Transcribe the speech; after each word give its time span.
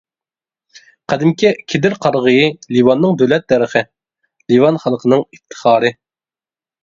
قەدىمكى 1.11 1.49
كېدىر 1.73 1.95
قارىغىيى 2.05 2.47
لىۋاننىڭ 2.77 3.19
دۆلەت 3.23 3.45
دەرىخى، 3.53 3.83
لىۋان 4.53 4.79
خەلقىنىڭ 4.85 5.21
ئىپتىخارى. 5.27 5.93